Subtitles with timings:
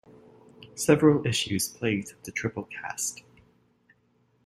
[0.73, 3.21] Several issues plagued the Triplecast.